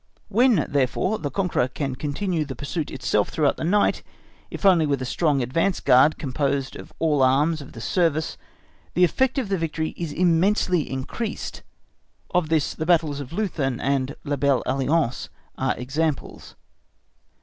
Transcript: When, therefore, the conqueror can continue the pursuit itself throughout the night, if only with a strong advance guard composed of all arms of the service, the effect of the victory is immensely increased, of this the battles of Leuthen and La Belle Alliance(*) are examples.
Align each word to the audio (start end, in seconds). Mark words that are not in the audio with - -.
When, 0.29 0.65
therefore, 0.67 1.19
the 1.19 1.29
conqueror 1.29 1.67
can 1.67 1.93
continue 1.93 2.43
the 2.43 2.55
pursuit 2.55 2.89
itself 2.89 3.29
throughout 3.29 3.57
the 3.57 3.63
night, 3.63 4.01
if 4.49 4.65
only 4.65 4.87
with 4.87 4.99
a 4.99 5.05
strong 5.05 5.43
advance 5.43 5.79
guard 5.79 6.17
composed 6.17 6.75
of 6.75 6.91
all 6.97 7.21
arms 7.21 7.61
of 7.61 7.73
the 7.73 7.81
service, 7.81 8.35
the 8.95 9.03
effect 9.03 9.37
of 9.37 9.49
the 9.49 9.59
victory 9.59 9.93
is 9.95 10.11
immensely 10.11 10.89
increased, 10.89 11.61
of 12.31 12.49
this 12.49 12.73
the 12.73 12.87
battles 12.87 13.19
of 13.19 13.31
Leuthen 13.31 13.79
and 13.79 14.15
La 14.23 14.37
Belle 14.37 14.63
Alliance(*) 14.65 15.29
are 15.55 15.77
examples. 15.77 16.55